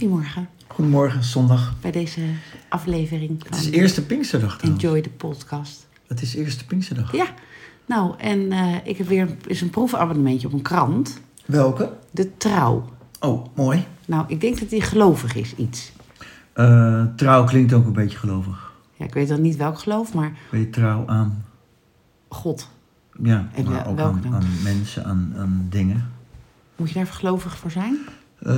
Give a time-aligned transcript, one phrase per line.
[0.00, 1.74] Goedemorgen Goedemorgen, zondag.
[1.80, 2.20] bij deze
[2.68, 4.60] aflevering Het is eerste Pinksterdag.
[4.62, 5.86] Enjoy the Podcast.
[6.06, 7.12] Het is eerste Pinksterdag.
[7.12, 7.26] Ja,
[7.86, 11.20] nou, en eh, ik heb weer eens een proefabonnementje op een krant.
[11.46, 11.92] Welke?
[12.10, 12.88] De Trouw.
[13.20, 13.84] Oh, mooi.
[14.06, 15.92] Nou, ik denk dat die gelovig is, iets.
[16.52, 18.72] Eh, trouw klinkt ook een beetje gelovig.
[18.96, 21.44] Ja, ik weet dan niet welk geloof, maar Ben je trouw aan,
[22.28, 22.68] God.
[23.22, 26.12] ja, En maar wel- ook aan, aan mensen, aan, aan dingen?
[26.76, 27.98] Moet je daar gelovig voor zijn?
[28.42, 28.54] Eh,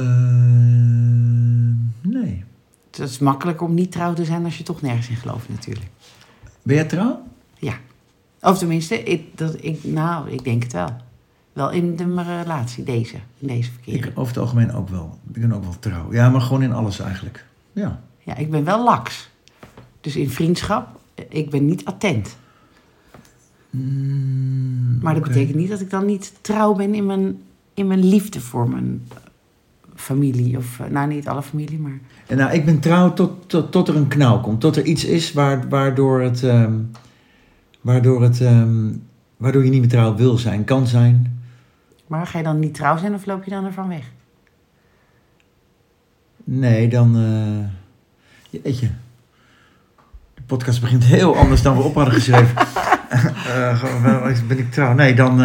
[2.01, 2.45] nee.
[2.91, 5.87] Het is makkelijker om niet trouw te zijn als je toch nergens in gelooft, natuurlijk.
[6.63, 7.23] Ben jij trouw?
[7.59, 7.75] Ja.
[8.41, 10.97] Of tenminste, ik, dat, ik, nou, ik denk het wel.
[11.53, 13.17] Wel in de mijn relatie, deze.
[13.39, 14.17] In deze Ik verkering.
[14.17, 15.19] over het algemeen ook wel.
[15.33, 16.13] Ik ben ook wel trouw.
[16.13, 17.45] Ja, maar gewoon in alles eigenlijk.
[17.73, 18.03] Ja.
[18.19, 19.31] Ja, ik ben wel laks.
[20.01, 22.37] Dus in vriendschap, ik ben niet attent.
[23.71, 27.43] Mm, Maar dat betekent niet dat ik dan niet trouw ben in mijn,
[27.75, 29.09] in mijn liefde voor mijn
[30.03, 30.57] familie.
[30.57, 31.99] Of, eh, nou, niet alle familie, maar...
[32.27, 34.61] En nou, ik ben trouw tot, tot, tot er een knauw komt.
[34.61, 36.73] Tot er iets is waar, waardoor, het, ehm,
[37.81, 38.91] waardoor, het, ehm,
[39.37, 41.41] waardoor je niet meer trouw wil zijn, kan zijn.
[42.07, 44.11] Maar ga je dan niet trouw zijn of loop je dan ervan weg?
[46.45, 47.17] Nee, dan.
[47.17, 48.91] eh jeetje.
[50.35, 52.67] De podcast begint heel anders dan we op hadden geschreven.
[53.81, 54.95] Gewoon, wel, ben ik trouw?
[54.95, 55.37] Nee, dan,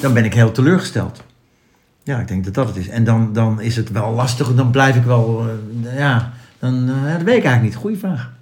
[0.00, 1.22] dan ben ik heel teleurgesteld.
[2.10, 2.88] Ja, ik denk dat dat het is.
[2.88, 4.54] En dan, dan is het wel lastig.
[4.54, 5.44] Dan blijf ik wel.
[5.84, 6.88] eh, ja, dan.
[6.88, 7.74] eh, dat weet ik eigenlijk niet.
[7.74, 8.32] Goeie vraag.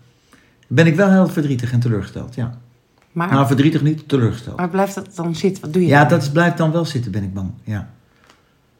[0.67, 2.59] Ben ik wel heel verdrietig en teleurgesteld, ja.
[3.13, 4.57] Maar, Nou, verdrietig niet, teleurgesteld.
[4.57, 5.63] maar blijft dat dan zitten?
[5.63, 6.19] Wat doe je Ja, dan?
[6.19, 7.51] dat blijft dan wel zitten, ben ik bang.
[7.65, 7.89] Ja.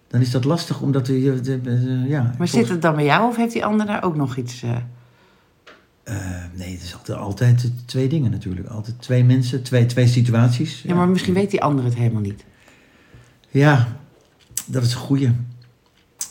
[0.09, 1.61] Dan is dat lastig, omdat je- de-
[2.07, 4.37] ja, Maar volgens- zit het dan bij jou of heeft die ander daar ook nog
[4.37, 4.63] iets...
[4.63, 4.71] eh,
[6.05, 6.15] Eh,
[6.55, 8.69] nee, het is altijd, altijd twee dingen natuurlijk.
[8.69, 10.83] Altijd twee mensen, twee, twee situaties.
[10.83, 12.45] Ja, maar misschien weet die ander het helemaal niet.
[13.49, 13.87] Ja,
[14.69, 15.31] dat is een goeie.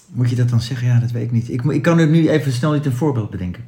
[0.08, 0.88] Moet je dat dan zeggen?
[0.88, 1.50] Ja, dat weet ik niet.
[1.50, 3.64] Ik, ik kan er nu even snel niet een voorbeeld bedenken.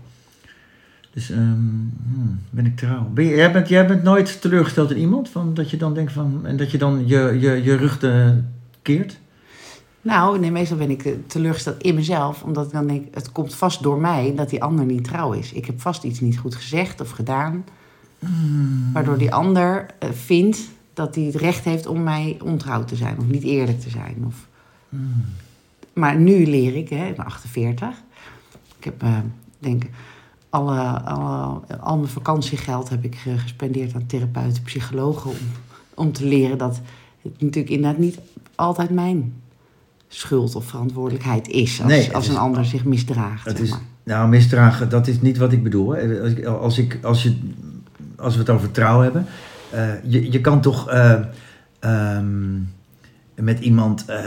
[1.13, 3.09] Dus, ehm, hmm, ben ik trouw?
[3.13, 5.29] Ben je, jij, bent, jij bent nooit teleurgesteld in iemand?
[5.29, 6.45] Van, dat je dan denkt van...
[6.45, 8.29] En dat je dan je, je, je rug eh,
[8.81, 9.19] keert?
[10.01, 12.43] Nou, nee, meestal ben ik eh, teleurgesteld in mezelf.
[12.43, 15.53] Omdat ik dan denk, het komt vast door mij dat die ander niet trouw is.
[15.53, 17.65] Ik heb vast iets niet goed gezegd of gedaan.
[18.93, 20.59] Waardoor die ander eh, vindt
[20.93, 23.17] dat hij het recht heeft om mij ontrouw te zijn.
[23.17, 24.23] Of niet eerlijk te zijn.
[24.25, 24.47] Of...
[25.93, 27.87] Maar nu leer ik, hè, ik ben 48.
[28.77, 29.17] Ik heb, eh,
[29.59, 29.83] denk
[30.49, 35.29] alle, alle, al mijn vakantiegeld heb ik eh, gespendeerd aan therapeuten, psychologen.
[35.29, 35.35] Om,
[35.93, 36.81] om te leren dat
[37.21, 38.19] het natuurlijk inderdaad niet
[38.55, 39.33] altijd mijn
[40.07, 41.81] schuld of verantwoordelijkheid is.
[41.81, 43.45] Als, Nee, als is- een ander zich misdraagt.
[43.45, 45.89] Het is, nou, misdragen, dat is niet wat ik bedoel.
[45.91, 46.21] hè.
[46.21, 47.37] Als, ik, als, ik, als, je,
[48.17, 49.25] als we het over trouw hebben.
[49.71, 51.19] eh, je, je kan toch eh,
[51.79, 52.57] ehm,
[53.41, 54.17] met iemand eh,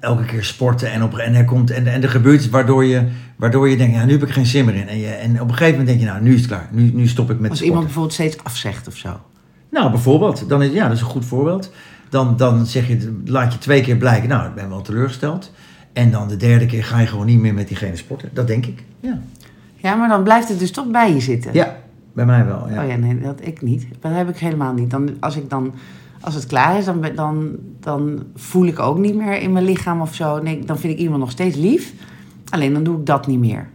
[0.00, 3.08] elke keer sporten en, op, en, er komt, en, en er gebeurt iets waardoor je,
[3.36, 4.88] waardoor je denkt, ja, nu heb ik geen zin meer in.
[4.88, 6.68] En, je, en op een gegeven moment denk je, nou, nu is het klaar.
[6.72, 7.66] Nu, nu stop ik met Als sporten.
[7.66, 9.20] iemand bijvoorbeeld steeds afzegt of zo.
[9.70, 10.48] Nou, bijvoorbeeld.
[10.48, 11.72] Dan is, ja, dat is een goed voorbeeld.
[12.08, 15.52] Dan, dan zeg je, laat je twee keer blijken, nou, ik ben wel teleurgesteld.
[15.92, 18.30] En dan de derde keer ga je gewoon niet meer met diegene sporten.
[18.32, 18.84] Dat denk ik.
[19.00, 19.18] Ja,
[19.76, 21.50] Ja, maar dan blijft het dus toch bij je zitten.
[21.54, 21.76] ja
[22.12, 22.68] bij mij wel.
[22.68, 22.82] Ja.
[22.82, 23.86] Oh ja, nee, dat ik niet.
[24.00, 24.90] Dat heb ik helemaal niet.
[24.90, 25.74] Dan, als, ik dan,
[26.20, 30.14] als het klaar is, dan, dan voel ik ook niet meer in mijn lichaam of
[30.14, 30.42] zo.
[30.42, 31.92] Nee, dan vind ik iemand nog steeds lief.
[32.48, 33.68] Alleen dan doe ik dat niet meer.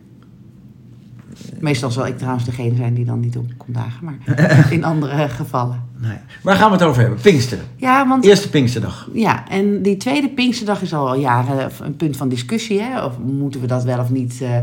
[1.60, 4.18] Meestal zal ik trouwens degene zijn die dan niet op komt dagen, maar
[4.72, 5.84] in andere gevallen.
[5.98, 6.18] Nee.
[6.44, 7.20] Waar gaan we het over hebben?
[7.20, 7.66] Pinksteren.
[7.76, 9.10] Ja, want Eerste Pinksterdag.
[9.14, 12.82] ja, en die tweede Pinksterdag is al jaren een punt van discussie.
[12.82, 13.06] Hè?
[13.06, 14.58] Of moeten we dat wel of niet eh,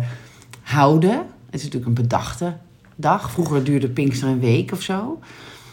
[0.63, 1.11] houden?
[1.47, 2.57] Het is natuurlijk een bedachte
[2.97, 3.31] dag.
[3.31, 5.19] Vroeger duurde Pinkster een week of zo.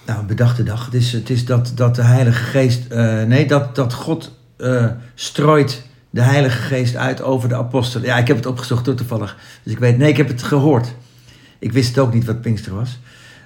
[0.05, 0.85] Nou, een bedachte dag.
[0.85, 2.87] Het is, het is dat, dat de Heilige Geest...
[2.87, 8.07] eh, nee, dat, dat God eh, strooit de Heilige Geest uit over de apostelen.
[8.07, 9.37] Ja, ik heb het opgezocht door toevallig.
[9.63, 9.97] Dus ik weet...
[9.97, 10.95] Nee, ik heb het gehoord.
[11.59, 12.99] Ik wist ook niet wat Pinkster was.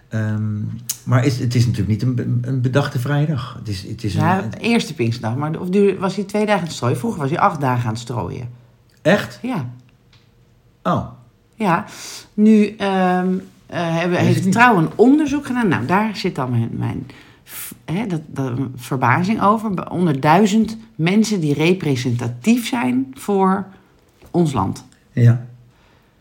[0.10, 0.60] Ehm,
[1.04, 3.56] maar is, het is natuurlijk niet een, een bedachte vrije dag.
[3.60, 5.36] Het is, het is Ja, een, eerste Pinksterdag.
[5.36, 5.68] Maar of
[6.00, 6.98] was hij twee dagen aan het strooien?
[6.98, 8.50] Vroeger was hij acht dagen aan het strooien.
[9.02, 9.40] echt?
[9.42, 9.70] Ja.
[10.84, 11.08] Oh,
[11.56, 11.86] Ja.
[12.34, 13.42] Nu ehm, eh,
[13.80, 14.52] hebben, Weet ik heeft.
[14.52, 15.68] Trouw een onderzoek gedaan.
[15.68, 17.08] Nou, daar zit dan mijn,
[17.86, 19.90] hè, dat, dat, verbazing over.
[19.90, 23.66] Onder duizend mensen die representatief zijn voor
[24.32, 24.86] ons land.
[25.12, 25.46] ja.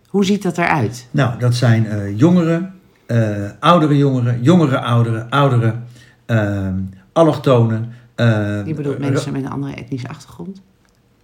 [0.09, 1.07] Hoe ziet dat eruit?
[1.11, 2.75] Nou, dat zijn eh, jongeren,
[3.07, 5.87] eh, oudere jongeren, jongere ouderen, ouderen,
[6.27, 6.75] ehm
[7.13, 7.93] allochtonen.
[8.15, 10.63] eh, Je bedoelt mensen met een andere etnische achtergrond?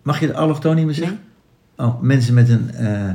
[0.03, 1.21] Mag je de allochtoon niet meer Nee, zeggen?
[1.77, 3.11] Oh, mensen met een, eh,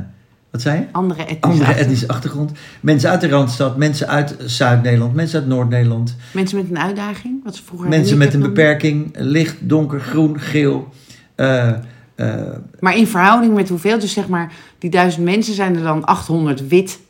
[0.54, 0.86] wat zei je?
[0.92, 1.80] andere etnische Andere achtergrond.
[1.84, 2.52] etnische achtergrond.
[2.80, 6.16] Mensen uit de Randstad, mensen uit Zuid-Nederland, mensen uit Noord-Nederland.
[6.32, 10.88] Mensen met een uitdaging, wat ze vroeger Mensen met een beperking, licht, donker, groen, geel.
[11.34, 11.68] eh,
[12.16, 12.34] Eh,
[12.80, 13.98] Maar in verhouding met hoeveel?
[13.98, 17.00] Dus zeg maar, die duizend mensen zijn er dan 800 wit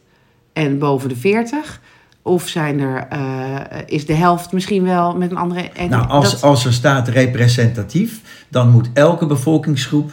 [0.52, 1.80] en boven de 40.
[2.22, 5.70] Of zijn er, eh, is de helft misschien wel met een andere...
[5.88, 10.10] nou, als, dat- als er staat representatief, dan moet elke bevolkingsgroep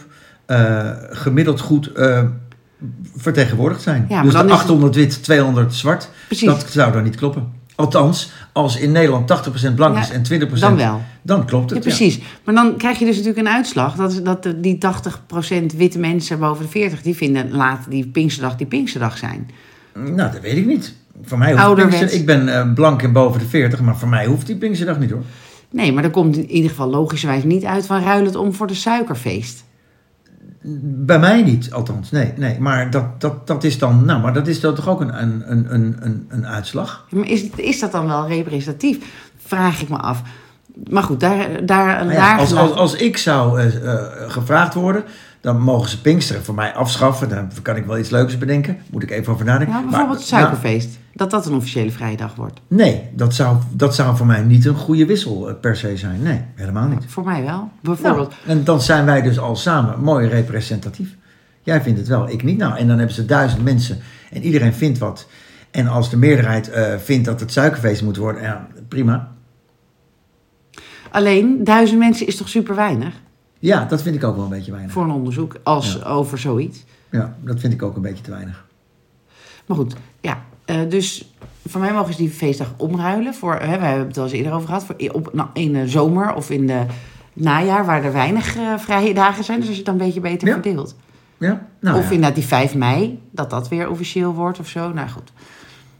[1.10, 1.90] gemiddeld goed
[3.16, 4.06] vertegenwoordigd zijn.
[4.08, 7.16] Ja, dus dan de is het- 800 wit, 200 zwart, Precies, dat zou dan niet
[7.16, 7.60] kloppen.
[7.74, 11.00] Althans, als in Nederland 80% blank Ja, is en 20% dan wel.
[11.22, 11.84] dan klopt Ja, het.
[11.84, 12.20] precies.
[12.44, 13.94] Maar dan krijg je dus natuurlijk een uitslag.
[13.94, 17.02] Dat, dat die 80% witte mensen boven de 40...
[17.02, 19.50] die vinden laat die Pinksterdag die Pinksterdag zijn.
[19.94, 20.94] Nou, dat weet ik niet.
[21.24, 21.74] Voor mij hoeft.
[21.74, 24.98] Pinkster- ik ben eh, blank en boven de 40, maar voor mij hoeft die Pinksterdag
[24.98, 25.22] niet hoor.
[25.70, 28.66] Nee, maar dat komt in ieder geval logischerwijs niet uit van ruil het om voor
[28.66, 29.64] de suikerfeest.
[30.84, 32.10] Bij mij niet, althans.
[32.10, 32.60] Nee, nee.
[32.60, 35.42] Maar dat, dat, dat is dan, nou, maar dat is dan toch ook een, een,
[35.46, 37.06] een, een, een, een uitslag?
[37.10, 38.98] Maar is, is dat dan wel representatief?
[39.46, 40.22] Vraag ik me af.
[40.90, 44.00] Maar goed, daar, daar, Nou ja, daar als, gelaten- als, als ik zou eh, eh,
[44.28, 45.04] gevraagd worden,
[45.42, 47.28] dan mogen ze Pinksteren voor mij afschaffen.
[47.28, 48.78] Dan kan ik wel iets leuks bedenken.
[48.90, 49.74] Moet ik even over nadenken.
[49.74, 50.98] Ja, Maar, bijvoorbeeld het nou, suikerfeest.
[51.14, 52.60] dat dat een officiële vrije dag wordt.
[52.68, 56.22] nee, dat zou, dat zou voor mij niet een goede wissel eh, per se zijn.
[56.22, 57.04] Nee, helemaal niet.
[57.06, 57.70] Voor mij wel.
[57.80, 58.28] Bijvoorbeeld.
[58.46, 61.16] Nou, en dan zijn wij dus al samen mooi representatief.
[61.62, 62.58] Jij vindt het wel, ik niet.
[62.58, 63.98] Nou, en dan hebben ze duizend mensen
[64.30, 65.26] en iedereen vindt wat.
[65.70, 69.32] En als de meerderheid eh, vindt dat het suikerfeest moet worden, ja, prima.
[71.10, 73.14] Alleen, duizend mensen is toch super weinig
[73.62, 74.92] Ja, dat vind ik ook wel een beetje weinig.
[74.92, 76.08] voor een onderzoek als Ja.
[76.08, 76.84] over zoiets.
[77.10, 78.64] Ja, dat vind ik ook een beetje te weinig.
[79.66, 80.42] Maar goed, ja.
[80.64, 81.32] eh, dus
[81.68, 83.34] voor mij mogen ze die feestdag omruilen.
[83.34, 84.84] Voor, hè, we hebben het al eens eerder over gehad.
[84.84, 86.80] Voor, op, nou, in de zomer of in de
[87.32, 89.58] najaar, waar er weinig eh, vrije dagen zijn.
[89.58, 90.52] Dus als je het dan een beetje beter Ja.
[90.54, 90.96] verdeelt.
[91.38, 92.10] Ja, nou of ja.
[92.10, 94.92] inderdaad die 5 mei, dat dat weer officieel wordt of zo.
[94.92, 95.32] Nou goed.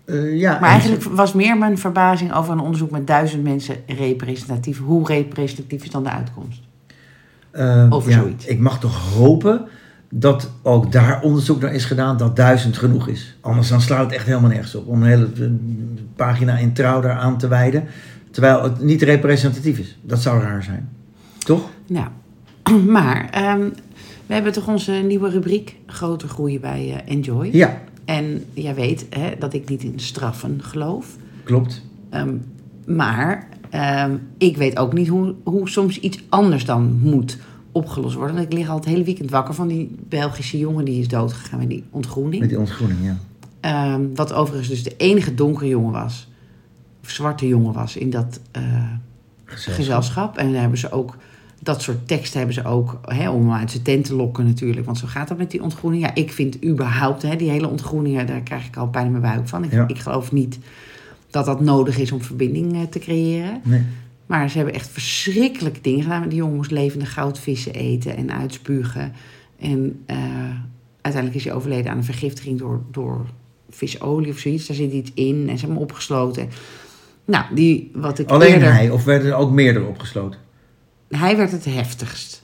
[0.05, 3.77] Eh, ja, Maar en- eigenlijk was meer mijn verbazing over een onderzoek met duizend mensen
[3.87, 4.79] representatief.
[4.81, 6.61] Hoe representatief is dan de uitkomst?
[7.53, 8.47] Eh, Over ja, zoiets.
[8.47, 9.65] Ik mag toch hopen
[10.11, 13.37] dat ook daar onderzoek naar is gedaan dat duizend genoeg is.
[13.41, 14.87] Anders dan slaat het echt helemaal nergens op.
[14.87, 15.29] Om een hele
[16.17, 17.85] pagina in trouw daar aan te wijden.
[18.31, 19.99] Terwijl het niet representatief is.
[20.03, 20.89] Dat zou raar zijn.
[21.39, 21.69] Toch?
[21.87, 22.07] Nou,
[22.97, 23.69] maar ehm,
[24.27, 27.49] we hebben toch onze nieuwe rubriek Groter groeien bij eh, Enjoy.
[27.53, 31.07] Ja, En jij weet hè, dat ik niet in straffen geloof.
[31.45, 31.83] klopt.
[32.11, 32.35] Ehm,
[32.87, 37.39] maar ehm, ik weet ook niet hoe, hoe soms iets anders dan moet
[37.73, 38.35] opgelost worden.
[38.37, 41.59] Want ik lig al het hele weekend wakker van die Belgische jongen die is doodgegaan
[41.59, 42.41] met die ontgroening.
[42.41, 43.17] Met die ontgroening, ja.
[43.61, 46.29] Ehm, wat overigens dus de enige donkere jongen was.
[47.03, 48.63] Of zwarte jongen was in dat eh,
[49.45, 49.75] Gezelschap.
[49.75, 50.37] gezelschap.
[50.37, 51.17] En daar hebben ze ook...
[51.63, 54.87] Dat soort teksten hebben ze ook hè, om uit zijn tent te lokken natuurlijk.
[54.87, 56.03] Want zo gaat dat met die ontgroening.
[56.03, 59.23] Ja, ik vind überhaupt, hè, die hele ontgroening, daar krijg ik al pijn in mijn
[59.35, 59.65] buik van.
[59.65, 59.89] Ik, Ja.
[59.89, 60.59] ik geloof niet
[61.33, 63.61] dat dat nodig is om verbinding eh, te creëren.
[63.65, 63.83] Nee.
[64.27, 66.29] Maar ze hebben echt verschrikkelijke dingen gedaan.
[66.29, 69.13] Die jongen moest levende goudvissen eten en uitspugen.
[69.59, 70.17] En eh,
[71.01, 73.27] uiteindelijk is hij overleden aan een vergiftiging door, door
[73.71, 74.67] visolie of zoiets.
[74.67, 76.49] Daar zit iets in en ze hebben hem opgesloten.
[77.25, 78.73] Nou, die, wat ik Alleen eerder...
[78.73, 80.39] hij, of werden er ook meerdere opgesloten?
[81.09, 82.43] Hij werd het heftigst.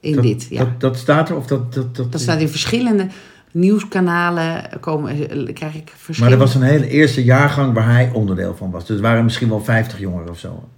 [0.00, 0.58] In dat, dit, ja.
[0.58, 1.36] Dat, Dat, dat staat er?
[1.36, 3.06] Of dat, dat, dat, staat in verschillende
[3.50, 4.80] nieuwskanalen.
[4.80, 5.14] Komen,
[5.52, 6.36] krijg ik Maar verschillende...
[6.36, 8.86] er was een hele eerste jaargang waar hij onderdeel van was.
[8.86, 10.68] Dus er waren misschien wel 50 jongeren of zo.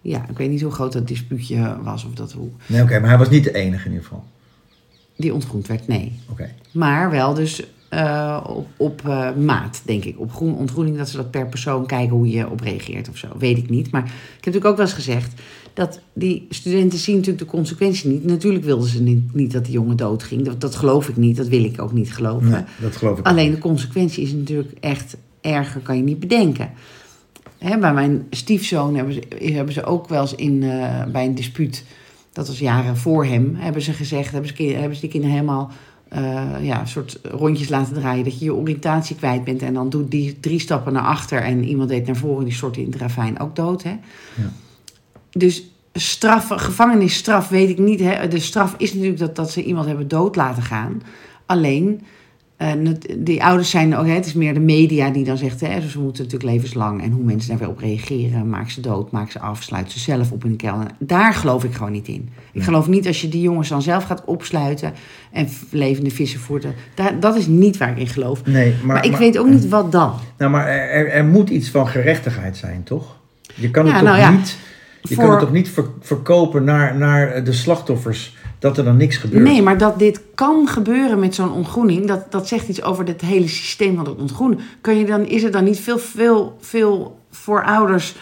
[0.00, 2.04] Ja, ik weet niet hoe groot dat dispuutje was.
[2.04, 4.24] Of dat hoe Nee, oké, maar hij was niet de enige in ieder geval.
[5.16, 6.20] die ontgroend werd, nee.
[6.30, 6.50] Oké.
[6.72, 10.20] Maar wel dus eh, op, op eh, maat, denk ik.
[10.20, 13.28] Op groen ontgroening, dat ze dat per persoon kijken hoe je op reageert of zo.
[13.38, 13.90] Weet ik niet.
[13.90, 15.40] Maar ik heb natuurlijk ook wel eens gezegd
[15.74, 18.24] dat die studenten zien natuurlijk de consequentie niet.
[18.24, 20.44] Natuurlijk wilden ze niet, niet dat die jongen doodging.
[20.44, 21.36] Dat, dat geloof ik niet.
[21.36, 22.50] Dat wil ik ook niet geloven.
[22.50, 26.70] Nee, dat geloof ik Alleen de consequentie is natuurlijk echt erger, kan je niet bedenken.
[27.58, 31.34] Hè, bij mijn stiefzoon hebben ze, hebben ze ook wel eens in, eh, bij een
[31.34, 31.84] dispuut,
[32.32, 35.70] dat was jaren voor hem, hebben ze gezegd, hebben ze, hebben ze die kinderen helemaal
[36.08, 39.90] eh, ja, een soort rondjes laten draaien, dat je je oriëntatie kwijt bent en dan
[39.90, 42.96] doet die drie stappen naar achter en iemand deed naar voren, die soort in het
[42.96, 43.82] ravijn ook dood.
[43.82, 43.90] Hè?
[44.34, 44.52] Ja.
[45.34, 48.00] Dus straf, gevangenisstraf weet ik niet.
[48.00, 48.28] Hè.
[48.28, 51.02] De straf is natuurlijk dat, dat ze iemand hebben dood laten gaan.
[51.46, 52.00] Alleen,
[52.56, 52.72] eh,
[53.18, 56.00] die ouders zijn ook, hè, het is meer de media die dan zegt, hè, ze
[56.00, 58.48] moeten natuurlijk levenslang en hoe mensen daar weer op reageren.
[58.48, 60.86] Maak ze dood, maak ze af, sluit ze zelf op in een kelder.
[60.98, 62.28] Daar geloof ik gewoon niet in.
[62.52, 64.92] Ik geloof niet als je die jongens dan zelf gaat opsluiten
[65.32, 66.66] en levende vissen voert.
[66.94, 68.46] Daar, dat is niet waar ik in geloof.
[68.46, 70.12] Nee, maar, Maar, ik weet ook niet wat dan.
[70.38, 73.16] Nou, maar er, er, moet iets van gerechtigheid zijn, toch?
[73.54, 74.58] Je kan het toch nou ja, niet,
[75.08, 79.16] je kan het toch niet ver- verkopen naar, naar de slachtoffers dat er dan niks
[79.16, 79.42] gebeurt?
[79.42, 83.20] Nee, maar dat dit kan gebeuren met zo'n ontgroening, dat, dat zegt iets over het
[83.20, 84.60] hele systeem van het ontgroenen.
[84.80, 88.14] Kan je dan, is er dan niet veel, veel, veel voor ouders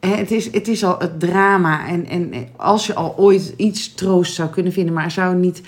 [0.00, 1.88] hè, het, is, het is al het drama.
[1.88, 5.62] En, en als je al ooit iets troost zou kunnen vinden, maar zou niet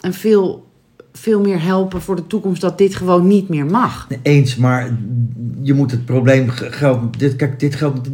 [0.00, 0.66] een veel,
[1.12, 4.06] veel meer helpen voor de toekomst dat dit gewoon niet meer mag.
[4.22, 4.96] Eens, maar
[5.62, 6.50] je moet het probleem.
[7.18, 8.10] Dit, kijk, dit geldt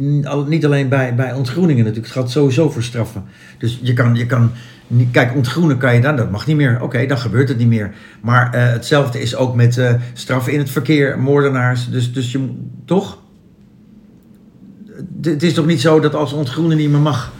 [0.47, 2.05] niet alleen bij, bij ontgroeningen natuurlijk.
[2.05, 3.23] Het geldt sowieso voor straffen.
[3.57, 4.51] Dus je kan, je kan
[5.11, 6.81] kijk, ontgroenen kan je dan, dat mag niet meer.
[6.81, 7.93] Oké, dan gebeurt het niet meer.
[8.21, 11.89] Maar eh, hetzelfde is ook met eh, straffen in het verkeer, moordenaars.
[11.89, 12.49] Dus, dus je
[12.85, 13.17] toch?
[15.21, 17.31] D- Het is toch niet zo dat als ontgroenen niet meer mag.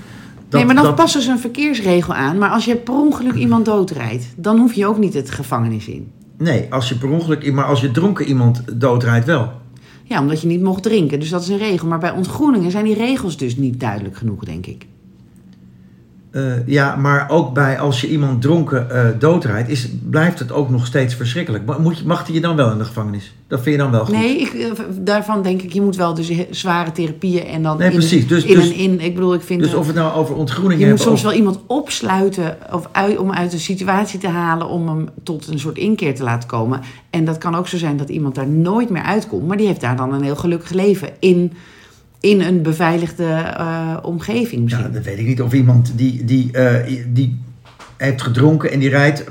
[0.49, 2.37] Dat, nee, maar dan dat- passen ze een verkeersregel aan.
[2.37, 6.11] Maar als je per ongeluk iemand doodrijdt, dan hoef je ook niet het gevangenis in.
[6.37, 9.51] Nee, als je per ongeluk, maar als je dronken iemand doodrijdt wel.
[10.03, 11.19] Ja, omdat je niet mocht drinken.
[11.19, 11.87] Dus dat is een regel.
[11.87, 14.85] Maar bij ontgroeningen zijn die regels dus niet duidelijk genoeg, denk ik.
[16.37, 20.69] Eh, ja, maar ook bij als je iemand dronken eh, doodrijdt, is, blijft het ook
[20.69, 21.65] nog steeds verschrikkelijk.
[21.65, 23.33] Maar Moet je, mag die je dan wel in de gevangenis?
[23.47, 24.15] Dat vind je dan wel goed?
[24.15, 27.87] Nee, ik, eh, daarvan denk ik, je moet wel dus zware therapieën en dan Nee,
[27.89, 28.27] in, precies.
[28.27, 28.99] Dus- in dus- een in.
[28.99, 31.33] Ik bedoel, ik vind Dus of het nou over ontgroening je moet soms of- wel
[31.37, 35.77] iemand opsluiten of uit, om uit een situatie te halen om hem tot een soort
[35.77, 36.81] inkeer te laten komen.
[37.09, 39.81] En dat kan ook zo zijn dat iemand daar nooit meer uitkomt, maar die heeft
[39.81, 41.53] daar dan een heel gelukkig leven in,
[42.19, 44.85] in een beveiligde eh, omgeving misschien.
[44.85, 45.41] Ja, dat weet ik niet.
[45.41, 47.39] Of iemand die, die, eh, die
[47.97, 49.23] heeft gedronken en die rijdt.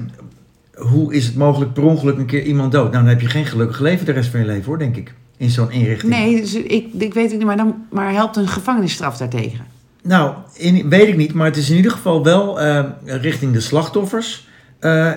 [0.75, 2.93] Hoe is het mogelijk per ongeluk een keer iemand dood?
[2.93, 5.15] Nou, dan heb je geen gelukkig leven de rest van je leven hoor, denk ik.
[5.37, 6.13] In zo'n inrichting.
[6.13, 9.65] Nee, dus ik, ik weet het niet, maar, dan, maar helpt een gevangenisstraf daartegen?
[10.03, 13.61] Nou, in, weet ik niet, maar het is in ieder geval wel eh, richting de
[13.61, 14.49] slachtoffers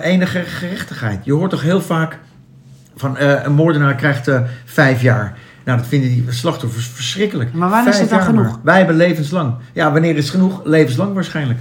[0.02, 1.24] enige gerechtigheid.
[1.24, 2.18] Je hoort toch heel vaak
[2.96, 4.30] van een moordenaar krijgt
[4.64, 5.38] vijf jaar.
[5.64, 7.52] Nou, dat vinden die slachtoffers verschrikkelijk.
[7.52, 8.44] Maar wanneer is het dan genoeg?
[8.44, 8.58] maar.
[8.62, 9.54] Wij hebben levenslang.
[9.72, 10.60] Ja, wanneer is genoeg?
[10.64, 11.58] Levenslang waarschijnlijk.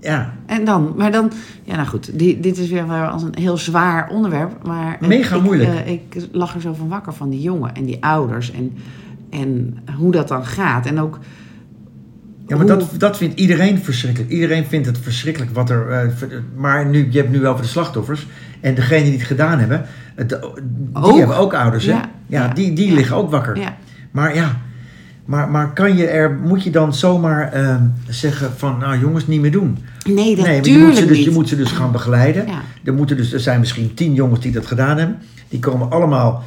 [0.00, 1.32] Ja, En dan, maar dan,
[1.64, 4.66] ja nou goed, die, dit is weer als een heel zwaar onderwerp.
[4.66, 5.70] Maar Mega ik, moeilijk.
[5.70, 8.72] eh, ik lag er zo van wakker van die jongen en die ouders en,
[9.30, 10.86] en hoe dat dan gaat.
[10.86, 11.18] En ook,
[12.46, 14.30] ja maar dat, dat vindt iedereen verschrikkelijk.
[14.32, 15.90] Iedereen vindt het verschrikkelijk wat er...
[15.90, 18.26] eh, maar nu, je hebt nu wel voor de slachtoffers.
[18.60, 20.28] En degenen die het gedaan hebben, het,
[21.04, 21.84] die hebben ook ouders.
[21.84, 21.92] Hè?
[21.92, 23.58] Ja, Ja, die, die liggen ook wakker.
[23.58, 23.76] ja,
[24.10, 24.56] Maar ja,
[25.24, 29.40] maar, maar kan je er, moet je dan zomaar ehm, zeggen van, nou jongens, niet
[29.40, 29.78] meer doen?
[30.04, 31.26] nee, nee, maar je natuurlijk moet, ze dus, niet.
[31.26, 32.46] je moet ze dus gaan begeleiden.
[32.46, 32.60] Ja.
[32.84, 35.18] Er, moeten dus, er zijn misschien tien jongens die dat gedaan hebben.
[35.48, 36.42] Die komen allemaal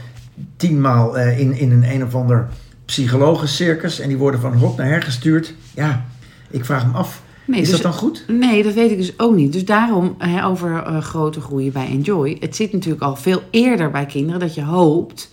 [0.57, 2.47] tienmaal eh, in, in een een of ander
[2.85, 3.99] psychologencircus.
[3.99, 5.53] En die worden van hot naar her gestuurd.
[5.73, 6.05] Ja,
[6.49, 8.23] ik vraag me af, Nee, is dus- dat dan goed?
[8.27, 9.53] Nee, dat weet ik dus ook niet.
[9.53, 12.37] Dus daarom hè, over eh, grote groeien bij Enjoy.
[12.39, 15.29] Het zit natuurlijk al veel eerder bij kinderen dat je hoopt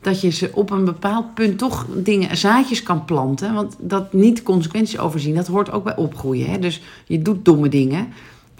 [0.00, 3.54] dat je ze op een bepaald punt toch dingen, zaadjes kan planten.
[3.54, 6.50] Want dat niet consequenties overzien, dat hoort ook bij opgroeien.
[6.50, 6.58] Hè?
[6.58, 8.08] Dus je doet domme dingen.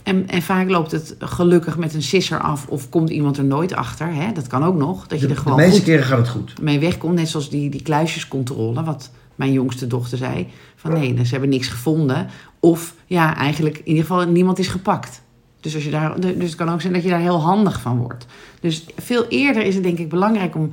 [0.03, 3.75] En, en vaak loopt het gelukkig met een sisser af of komt iemand er nooit
[3.75, 4.15] achter.
[4.15, 4.33] Hè?
[4.33, 5.07] Dat kan ook nog.
[5.07, 6.61] Dat je De, er de gewoon meeste goed keren gaat het goed.
[6.61, 7.15] mee wegkomt.
[7.15, 10.47] Net zoals die, die kluisjescontrole, wat mijn jongste dochter zei.
[10.77, 12.27] Van nee, ze hebben niks gevonden.
[12.61, 15.23] Of ja, eigenlijk in ieder geval niemand is gepakt.
[15.61, 17.99] Dus, als je daar, dus het kan ook zijn dat je daar heel handig van
[17.99, 18.27] wordt.
[18.61, 20.71] Dus veel eerder is het denk ik belangrijk om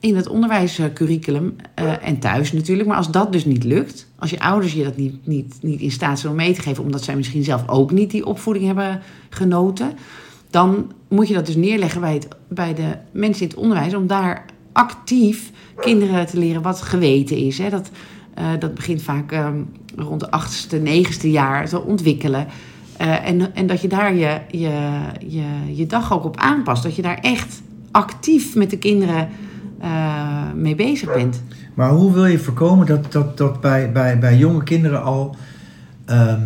[0.00, 2.88] in het onderwijscurriculum eh, en thuis natuurlijk.
[2.88, 5.90] Maar als dat dus niet lukt, als je ouders je dat niet, niet, niet in
[5.90, 9.02] staat zijn om mee te geven, omdat zij misschien zelf ook niet die opvoeding hebben
[9.30, 9.92] genoten,
[10.50, 14.06] dan moet je dat dus neerleggen bij, het, bij de mensen in het onderwijs om
[14.06, 14.44] daar
[14.74, 15.50] actief
[15.80, 17.58] kinderen te leren wat geweten is.
[17.58, 17.70] Hè.
[17.70, 17.90] Dat,
[18.34, 19.58] eh, dat begint vaak ehm,
[19.96, 22.46] rond de achtste, negenste jaar te ontwikkelen.
[22.96, 26.82] Eh, en, en dat je daar je, je, je, je dag ook op aanpast.
[26.82, 29.28] Dat je daar echt actief met de kinderen
[29.80, 31.42] eh, mee bezig bent.
[31.74, 35.36] Maar hoe wil je voorkomen dat, dat, dat bij, bij, bij jonge kinderen al...
[36.04, 36.42] ehm,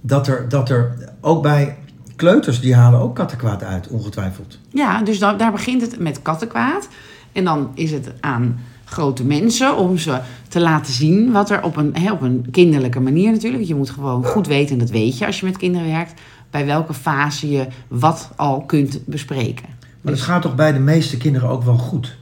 [0.00, 1.76] dat, er, dat er ook bij
[2.16, 4.58] kleuters, die halen ook kattenkwaad uit, ongetwijfeld.
[4.68, 6.88] Ja, dus dan, daar begint het met kattenkwaad.
[7.32, 11.76] En dan is het aan grote mensen om ze te laten zien wat er op
[11.76, 13.64] een, hè, op een kinderlijke manier natuurlijk.
[13.64, 16.20] Je moet gewoon goed weten, en dat weet je als je met kinderen werkt,
[16.50, 19.68] bij welke fase je wat al kunt bespreken.
[20.00, 22.16] Maar Dus- het gaat toch bij de meeste kinderen ook wel goed?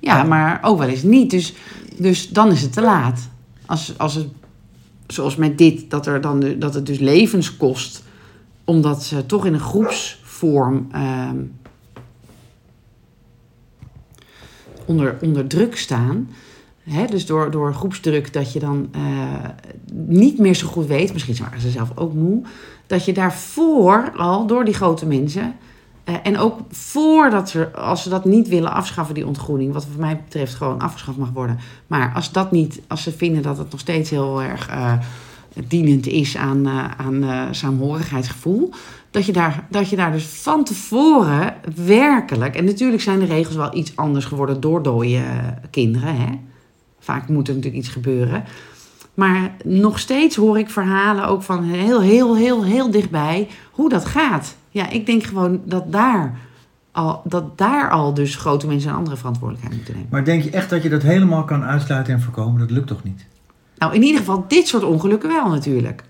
[0.00, 1.30] Ja, maar ook wel eens niet.
[1.30, 1.54] Dus,
[1.98, 3.28] dus dan is het te laat.
[3.66, 4.28] Als, als het,
[5.06, 8.02] zoals met dit, dat, er dan, dat het dus levens kost,
[8.64, 11.36] omdat ze toch in een groepsvorm ehm,
[14.84, 16.28] onder, onder druk staan.
[16.82, 19.02] Hè, dus door, door groepsdruk dat je dan eh,
[19.92, 22.42] niet meer zo goed weet, misschien waren ze zelf ook moe,
[22.86, 25.54] dat je daarvoor al door die grote mensen
[26.04, 30.00] eh, en ook voordat ze, als ze dat niet willen afschaffen, die ontgroening, wat voor
[30.00, 31.58] mij betreft gewoon afgeschaft mag worden.
[31.86, 34.92] Maar als dat niet, als ze vinden dat het nog steeds heel erg eh,
[35.68, 38.70] dienend is aan, eh, aan eh, saamhorigheidsgevoel,
[39.10, 43.56] dat je, daar, dat je daar dus van tevoren werkelijk, en natuurlijk zijn de regels
[43.56, 45.22] wel iets anders geworden door dode
[45.70, 46.38] kinderen, hè?
[46.98, 48.44] Vaak moet er natuurlijk iets gebeuren.
[49.14, 54.04] Maar nog steeds hoor ik verhalen ook van heel, heel, heel, heel dichtbij hoe dat
[54.04, 54.56] gaat.
[54.70, 56.38] Ja, ik denk gewoon dat daar
[56.92, 60.10] al, dat daar al dus grote mensen een andere verantwoordelijkheid moeten nemen.
[60.10, 62.60] Maar denk je echt dat je dat helemaal kan uitsluiten en voorkomen?
[62.60, 63.26] Dat lukt toch niet?
[63.78, 66.02] Nou, in ieder geval dit soort ongelukken wel natuurlijk.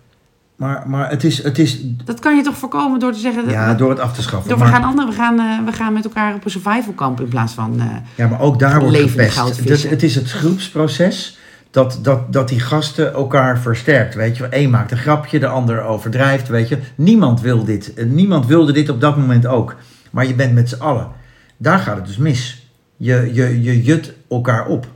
[0.57, 1.81] Maar, maar het, is, het is...
[2.05, 3.49] Dat kan je toch voorkomen door te zeggen...
[3.49, 4.49] Ja, door het af te schaffen.
[4.49, 6.93] Door, maar, we, gaan andere, we, gaan, uh, we gaan met elkaar op een survival
[6.93, 7.75] kamp in plaats van...
[7.77, 9.67] Uh, ja, maar ook daar wordt gepest.
[9.67, 11.39] Dus het is het groepsproces
[11.71, 14.15] dat, dat, dat die gasten elkaar versterkt.
[14.15, 16.49] Weet je, Eén maakt een grapje, de ander overdrijft.
[16.49, 18.07] Weet je, niemand wil dit.
[18.07, 19.77] Niemand wilde dit op dat moment ook.
[20.11, 21.09] Maar je bent met z'n allen.
[21.57, 22.69] Daar gaat het dus mis.
[22.97, 24.87] Je, je, je jut elkaar op.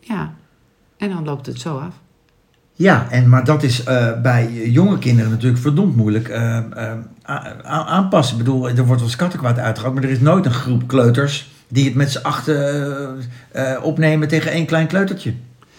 [0.00, 0.34] Ja,
[0.96, 1.94] en dan loopt het zo af.
[2.78, 6.92] Ja, en, maar dat is uh, bij jonge kinderen natuurlijk verdomd moeilijk uh, uh,
[7.62, 8.38] aanpassen.
[8.38, 11.84] Ik bedoel, er wordt wel skattenkwaad uitgehaald, maar er is nooit een groep kleuters die
[11.84, 13.18] het met z'n achten
[13.82, 15.34] opnemen tegen één klein kleutertje.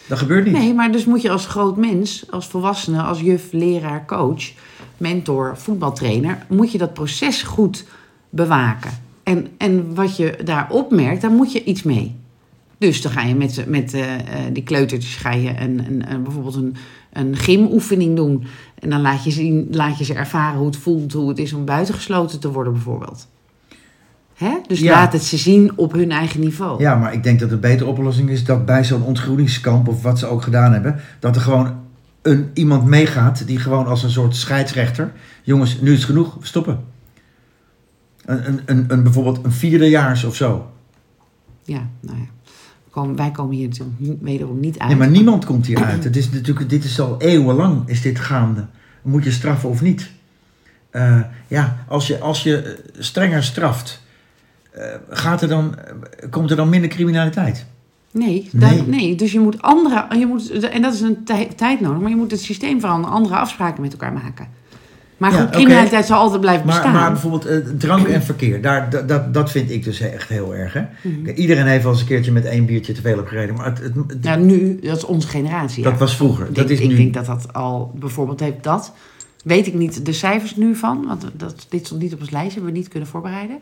[0.07, 0.53] Dat gebeurt niet.
[0.53, 4.43] Nee, maar dus moet je als groot mens, als volwassene, als juf, leraar, coach,
[4.97, 7.85] mentor, voetbaltrainer, moet je dat proces goed
[8.29, 8.91] bewaken.
[9.23, 12.15] En, en wat je daar opmerkt, daar moet je iets mee.
[12.77, 14.05] Dus dan ga je met, met uh,
[14.53, 16.75] die kleutertjes ga je een, een, een, bijvoorbeeld een,
[17.13, 18.45] een gymoefening doen.
[18.79, 21.53] En dan laat je, zien, laat je ze ervaren hoe het voelt, hoe het is
[21.53, 23.27] om buitengesloten te worden bijvoorbeeld.
[24.33, 24.57] Hè?
[24.67, 24.91] Dus ja.
[24.91, 26.81] laat het ze zien op hun eigen niveau.
[26.81, 30.19] Ja, maar ik denk dat de betere oplossing is dat bij zo'n ontgroeningskamp, of wat
[30.19, 31.75] ze ook gedaan hebben, dat er gewoon
[32.21, 35.11] een, iemand meegaat die gewoon als een soort scheidsrechter.
[35.43, 36.83] Jongens, nu is het genoeg, stoppen.
[38.25, 40.71] Een, een, een, een bijvoorbeeld een vierdejaars of zo.
[41.63, 42.25] Ja, nou ja.
[42.97, 44.89] Kom, wij komen hier natuurlijk wederom niet uit.
[44.89, 46.03] Nee, maar niemand komt hier uit.
[46.03, 48.65] Het is natuurlijk, dit is al eeuwenlang is dit gaande.
[49.01, 50.09] Moet je straffen of niet?
[50.91, 54.01] Uh, ja, als je, als je strenger straft,
[54.77, 55.75] uh, gaat er dan,
[56.29, 57.65] komt er dan minder criminaliteit?
[58.11, 58.83] Nee, nee.
[58.87, 61.23] Nee, dus je moet andere, je moet, en dat is een
[61.55, 64.47] tijd nodig, maar je moet het systeem veranderen, andere afspraken met elkaar maken.
[65.17, 66.03] Maar goed, criminaliteit okay.
[66.03, 66.93] zal altijd blijven maar, bestaan.
[66.93, 70.55] Maar bijvoorbeeld uh, drank en verkeer, daar, dat, dat, dat vind ik dus echt heel
[70.55, 70.73] erg.
[70.73, 70.81] Hè?
[70.81, 71.27] Mm -hmm.
[71.27, 73.55] Iedereen heeft wel eens een keertje met één biertje te veel opgereden.
[73.55, 75.83] Maar het, het, het, ja, nu, dat is onze generatie.
[75.83, 75.99] Dat ja.
[75.99, 76.47] was vroeger.
[76.47, 76.95] Ik, dat denk, is ik nu...
[76.95, 78.93] denk dat dat al, bijvoorbeeld heeft dat...
[79.43, 82.53] Weet ik niet de cijfers nu van, want dat, dit stond niet op ons lijstje,
[82.53, 83.57] hebben we niet kunnen voorbereiden.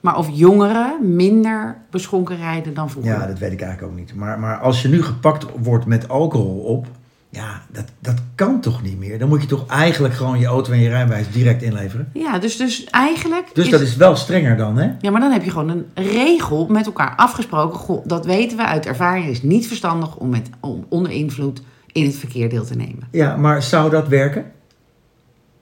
[0.00, 3.12] Maar of jongeren minder beschonken rijden dan vroeger.
[3.12, 4.14] Ja, dat weet ik eigenlijk ook niet.
[4.14, 6.86] Maar, maar als je nu gepakt wordt met alcohol op,
[7.30, 9.18] ja, dat, dat kan toch niet meer?
[9.18, 12.10] Dan moet je toch eigenlijk gewoon je auto en je rijbewijs direct inleveren?
[12.12, 13.50] Ja, dus, dus eigenlijk...
[13.52, 14.90] Dus is, dat is wel strenger dan, hè?
[15.00, 17.78] Ja, maar dan heb je gewoon een regel met elkaar afgesproken.
[17.78, 19.24] Goh, dat weten we uit ervaring.
[19.24, 21.62] Het is niet verstandig om, met, om onder invloed
[21.92, 23.08] in het verkeer deel te nemen.
[23.10, 24.52] Ja, maar zou dat werken?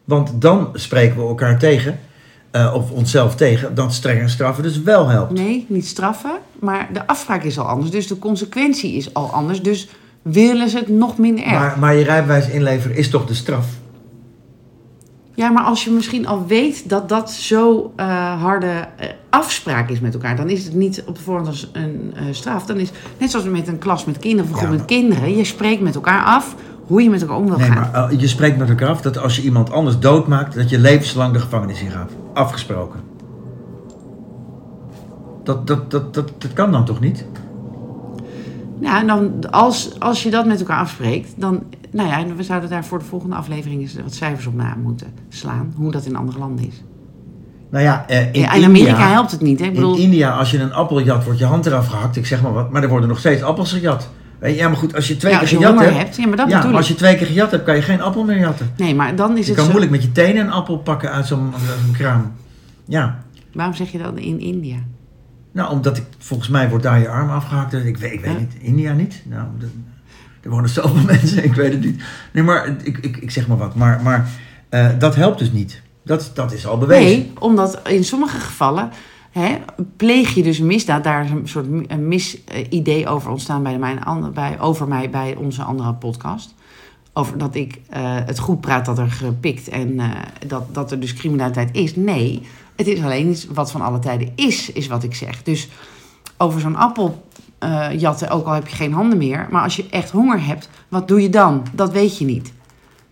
[0.04, 1.98] Want dan spreken we elkaar tegen...
[2.52, 5.32] Uh, of onszelf tegen, dat strenger straffen dus wel helpt.
[5.32, 7.90] Nee, niet straffen, maar de afspraak is al anders.
[7.90, 9.62] Dus de consequentie is al anders.
[9.62, 9.88] Dus
[10.32, 11.58] willen ze het nog minder erg.
[11.58, 13.66] Maar, maar je rijbewijs inleveren is toch de straf?
[15.34, 20.00] Ja, maar als je misschien al weet dat dat zo uh, harde uh, afspraak is
[20.00, 22.66] met elkaar, dan is het niet op de voorhand als een uh, straf.
[22.66, 25.80] Dan is net zoals met een klas met kinderen, of ja, met kinderen, je spreekt
[25.80, 26.54] met elkaar af
[26.86, 27.90] hoe je met elkaar om wil nee, gaan.
[27.92, 31.32] Maar, je spreekt met elkaar af dat als je iemand anders doodmaakt, dat je levenslang
[31.32, 32.10] de gevangenis in gaat.
[32.32, 33.00] Afgesproken.
[35.44, 37.24] Dat, dat, dat, dat, dat kan dan toch niet?
[38.80, 42.70] Ja, en dan als, als je dat met elkaar afspreekt, dan, nou ja, we zouden
[42.70, 46.16] daar voor de volgende aflevering eens wat cijfers op na moeten slaan, hoe dat in
[46.16, 46.82] andere landen is.
[47.70, 49.58] Nou ja, uh, in, ja, in Amerika India, helpt het niet.
[49.58, 49.66] Hè?
[49.66, 52.16] Ik bedoel, in India, als je een appel jat, wordt je hand eraf gehakt.
[52.16, 54.10] Ik zeg maar wat, maar er worden nog steeds appels gejat.
[54.42, 56.16] Ja, maar goed, als je twee ja, keer als je gejat hebt, hebt.
[56.16, 58.38] Ja, maar dat ja, als je twee keer gejat hebt, kan je geen appel meer
[58.38, 58.72] jatten.
[58.76, 59.70] Nee, maar dan is je het kan zo...
[59.70, 62.32] moeilijk met je tenen een appel pakken uit zo'n zo kraam.
[62.84, 63.18] Ja.
[63.52, 64.76] Waarom zeg je dat in India?
[65.56, 67.72] Nou, omdat ik, volgens mij wordt daar je arm afgehakt.
[67.72, 68.38] Ik weet, ik weet Ja.
[68.38, 68.54] niet.
[68.58, 69.22] India niet?
[69.24, 69.46] Nou,
[70.42, 72.02] er wonen zoveel mensen, ik weet het niet.
[72.32, 73.74] Nee, maar ik, ik, ik zeg maar wat.
[73.74, 74.28] Maar, maar
[74.68, 75.82] eh, dat helpt dus niet.
[76.04, 77.18] Dat, dat is al bewezen.
[77.18, 78.90] Nee, omdat in sommige gevallen
[79.30, 79.56] hè,
[79.96, 81.04] pleeg je dus misdaad.
[81.04, 84.00] Daar is een soort misidee over ontstaan bij, mijn
[84.34, 86.54] bij, over mij bij onze andere podcast.
[87.12, 90.10] Over dat ik eh, het goed praat dat er gepikt en eh,
[90.46, 91.96] dat, dat er dus criminaliteit is.
[91.96, 92.42] Nee,
[92.76, 95.42] het is alleen iets wat van alle tijden is, is wat ik zeg.
[95.42, 95.68] Dus
[96.36, 97.24] over zo'n appel
[97.58, 99.46] eh, jatten, ook al heb je geen handen meer.
[99.50, 101.66] Maar als je echt honger hebt, wat doe je dan?
[101.72, 102.52] Dat weet je niet.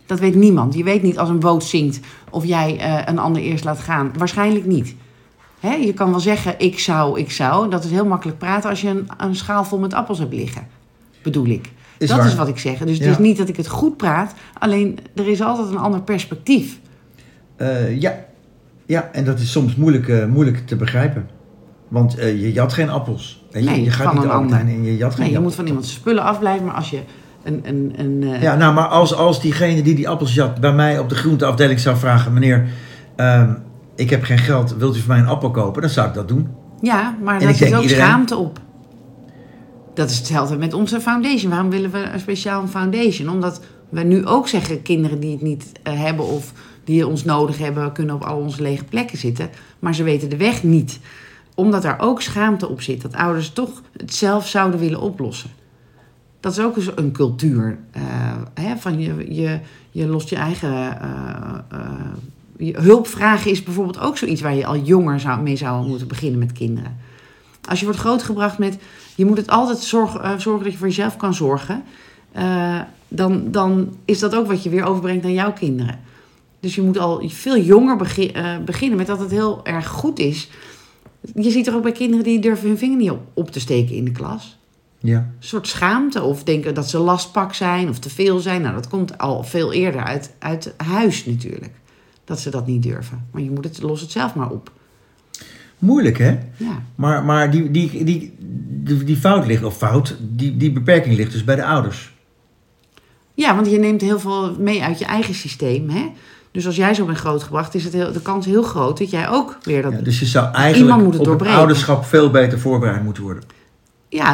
[0.05, 0.73] Dat weet niemand.
[0.73, 1.99] Je weet niet als een boot zinkt
[2.29, 4.11] of jij eh, een ander eerst laat gaan.
[4.17, 4.95] Waarschijnlijk niet.
[5.59, 5.73] Hè?
[5.73, 7.69] Je kan wel zeggen, ik zou, ik zou.
[7.69, 10.67] Dat is heel makkelijk praten als je een, een schaal vol met appels hebt liggen.
[11.23, 11.71] Bedoel ik.
[11.97, 12.27] Is dat waar.
[12.27, 12.77] is wat ik zeg.
[12.77, 13.11] Dus het Ja.
[13.11, 14.33] is niet dat ik het goed praat.
[14.59, 16.79] Alleen, er is altijd een ander perspectief.
[17.55, 18.25] Eh, ja.
[18.85, 21.29] Ja, en dat is soms moeilijk, eh, moeilijk te begrijpen.
[21.87, 23.45] Want eh, je jat geen appels.
[23.51, 23.59] Je?
[23.59, 24.51] Nee, je gaat niet de Albert.
[24.51, 26.99] Heijn en je jat geen Nee, je moet van iemand spullen afblijven, maar als je
[27.43, 27.61] een...
[27.63, 30.99] een, een eh, Ja, nou, maar als, als diegene die die appels jat bij mij
[30.99, 32.33] op de groenteafdeling zou vragen...
[32.33, 32.67] Meneer,
[33.15, 33.53] ehm,
[33.95, 35.81] ik heb geen geld, wilt u voor mij een appel kopen?
[35.81, 36.47] Dan zou ik dat doen.
[36.81, 38.59] Ja, maar daar zit ook iedereen- schaamte op.
[39.93, 41.51] Dat is hetzelfde met onze foundation.
[41.51, 43.29] Waarom willen we een speciaal foundation?
[43.29, 46.53] Omdat we nu ook zeggen, kinderen die het niet hebben of
[46.85, 49.49] die ons nodig hebben, kunnen op al onze lege plekken zitten.
[49.79, 50.99] Maar ze weten de weg niet.
[51.55, 53.01] Omdat daar ook schaamte op zit.
[53.01, 55.49] Dat ouders toch het zelf zouden willen oplossen.
[56.39, 57.77] Dat is ook een cultuur.
[57.91, 58.01] eh,
[58.53, 59.59] hè, van je, je,
[59.91, 61.01] je lost je eigen.
[61.01, 61.89] eh, eh,
[62.57, 66.07] je- hulp vragen is bijvoorbeeld ook zoiets waar je al jonger zou, mee zou moeten
[66.07, 66.97] beginnen met kinderen.
[67.69, 68.77] Als je wordt grootgebracht met
[69.15, 71.83] je moet het altijd zorgen, zorgen dat je voor jezelf kan zorgen,
[73.07, 75.99] dan, dan is dat ook wat je weer overbrengt aan jouw kinderen.
[76.65, 80.49] Dus je moet al veel jonger eh, beginnen met dat het heel erg goed is.
[81.35, 83.95] Je ziet er ook bij kinderen die durven hun vinger niet op, op te steken
[83.95, 84.57] in de klas
[84.99, 85.17] Ja.
[85.17, 88.61] een soort schaamte of denken dat ze lastpak zijn of te veel zijn.
[88.61, 91.73] Nou, dat komt al veel eerder uit, uit huis natuurlijk.
[92.23, 93.27] Dat ze dat niet durven.
[93.31, 94.71] Maar je moet het, los het zelf maar op.
[95.79, 96.37] Moeilijk, hè?
[96.57, 98.33] Ja, Maar, maar die, die, die,
[98.83, 102.13] die, die fout ligt, of fout, die, die beperking ligt dus bij de ouders.
[103.33, 105.89] ja want je neemt heel veel mee uit je eigen systeem.
[105.89, 106.11] Hè?
[106.55, 109.29] Dus als jij zo bent grootgebracht, is het heel, de kans heel groot dat jij
[109.29, 109.91] ook weer dat...
[109.91, 111.57] Ja, Ja, dus je zou Iemand eigenlijk moet het op het doorbreken.
[111.57, 113.43] ouderschap veel beter voorbereid moeten worden.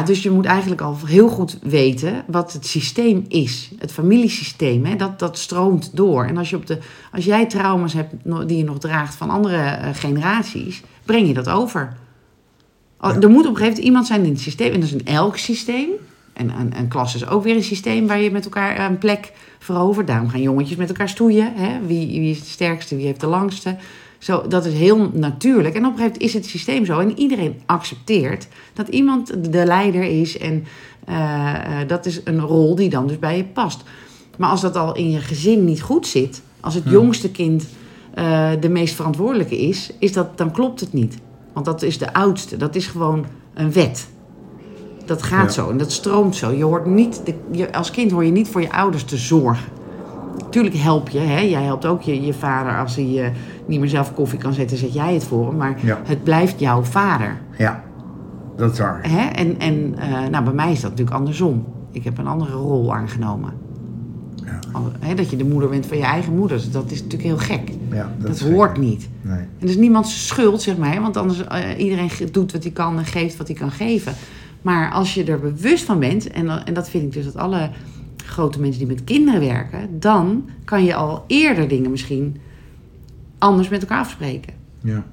[0.02, 3.70] dus je moet eigenlijk al heel goed weten wat het systeem is.
[3.78, 4.96] Het familiesysteem, hè?
[4.96, 6.24] Dat, dat stroomt door.
[6.24, 6.78] En als, je op de,
[7.12, 8.14] als jij trauma's hebt
[8.46, 11.96] die je nog draagt van andere eh, generaties, breng je dat over.
[13.00, 13.20] Ja.
[13.20, 14.72] Er moet op een gegeven moment iemand zijn in het systeem.
[14.72, 15.88] En dat is in elk systeem.
[16.32, 19.32] En een, een klas is ook weer een systeem waar je met elkaar een plek
[19.58, 20.06] verovert.
[20.06, 21.52] Daarom gaan jongetjes met elkaar stoeien.
[21.54, 21.86] Hè?
[21.86, 23.76] Wie, wie is de sterkste, wie heeft de langste.
[24.18, 25.74] Zo, dat is heel natuurlijk.
[25.74, 26.98] En op een gegeven moment is het systeem zo.
[26.98, 30.38] En iedereen accepteert dat iemand de leider is.
[30.38, 30.64] En
[31.04, 33.82] eh, eh, dat is een rol die dan dus bij je past.
[34.38, 36.42] Maar als dat al in je gezin niet goed zit.
[36.60, 36.90] Als het Ja.
[36.90, 37.66] jongste kind
[38.14, 41.18] eh, de meest verantwoordelijke is, is dat, dan klopt het niet.
[41.52, 42.56] Want dat is de oudste.
[42.56, 44.08] Dat is gewoon een wet.
[45.06, 45.62] Dat gaat Ja.
[45.62, 46.50] zo en dat stroomt zo.
[46.50, 49.64] Je hoort niet, de, je, als kind hoor je niet voor je ouders te zorgen.
[50.50, 51.18] Tuurlijk help je.
[51.18, 51.38] Hè?
[51.40, 53.30] Jij helpt ook je, je vader als hij eh,
[53.66, 55.56] niet meer zelf koffie kan zetten, zet jij het voor hem.
[55.56, 56.00] Maar Ja.
[56.04, 57.40] het blijft jouw vader.
[57.58, 57.82] Ja,
[58.56, 59.00] dat is waar.
[59.08, 59.26] Hè?
[59.28, 61.64] En, en eh, nou, bij mij is dat natuurlijk andersom.
[61.90, 63.52] Ik heb een andere rol aangenomen.
[64.44, 64.58] Ja.
[64.72, 66.62] Al- Hè, dat je de moeder bent van je eigen moeder.
[66.72, 67.72] Dat is natuurlijk heel gek.
[67.90, 68.78] Ja, Dat, hoort gek.
[68.80, 69.08] niet.
[69.22, 69.36] Nee.
[69.38, 70.92] En dat is niemands schuld, zeg maar.
[70.92, 74.12] hè, Want anders eh, iedereen doet wat hij kan en geeft wat hij kan geven.
[74.62, 77.70] Maar als je er bewust van bent, en, dat vind ik dus dat alle
[78.24, 82.36] grote mensen die met kinderen werken, dan kan je al eerder dingen misschien
[83.38, 84.52] anders met elkaar afspreken.
[84.80, 85.04] Ja.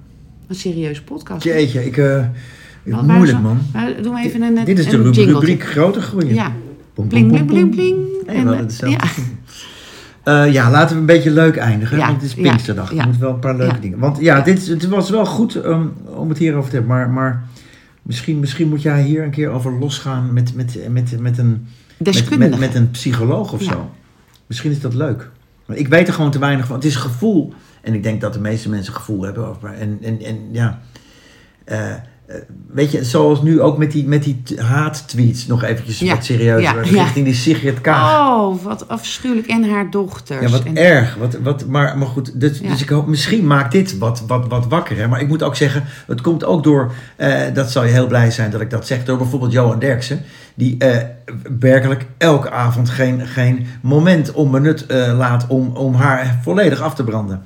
[0.47, 1.43] Een serieuze podcast.
[1.43, 1.97] Jeetje, ik...
[1.97, 2.25] eh,
[2.83, 3.57] moeilijk, man.
[4.01, 5.33] Doen we even een, Dit is de een ru- jingletje.
[5.33, 6.33] rubriek groter groeien.
[6.33, 6.51] Ja,
[6.93, 7.97] bling, bling, bling, bling.
[8.25, 9.21] En, we eh, hetzelfde.
[9.23, 10.43] ja.
[10.45, 11.97] Eh, ja, laten we een beetje leuk eindigen.
[11.97, 12.93] Ja, Want het is Pinksterdag.
[12.93, 12.97] ja.
[12.99, 13.99] Er moeten wel een paar leuke dingen.
[13.99, 15.85] Want ja, dit, het was wel goed ehm,
[16.15, 16.95] om het hierover te hebben.
[16.95, 17.43] Maar, maar
[18.09, 21.67] misschien, misschien moet jij hier een keer over losgaan met, met, met, met, een,
[21.97, 22.49] met, Deskundige.
[22.49, 23.71] met, met een psycholoog of Ja.
[23.71, 23.91] zo.
[24.47, 25.29] Misschien is dat leuk.
[25.67, 26.75] Ik weet er gewoon te weinig van.
[26.75, 27.53] Het is gevoel.
[27.81, 29.47] En ik denk dat de meeste mensen gevoel hebben.
[29.47, 30.81] Over, en, en, en ja...
[31.63, 31.93] eh,
[32.71, 36.61] weet je, zoals nu ook met die, met die haattweets, nog eventjes Ja, wat serieus,
[36.61, 38.19] ja, richting die Sigrid Kaag.
[38.19, 39.47] Oh, wat afschuwelijk.
[39.47, 40.41] En haar dochters.
[40.41, 41.15] Ja, wat en, erg.
[41.15, 44.67] Wat, wat, maar, maar goed, dus, dus ik hoop, misschien maakt dit wat, wat, wat
[44.67, 44.97] wakker.
[44.97, 45.07] Hè?
[45.07, 48.31] Maar ik moet ook zeggen, het komt ook door, eh, dat zal je heel blij
[48.31, 50.21] zijn dat ik dat zeg, door bijvoorbeeld Johan Derksen.
[50.55, 50.97] Die eh,
[51.59, 57.03] werkelijk elke avond geen, geen moment onbenut eh, laat om, om haar volledig af te
[57.03, 57.41] branden.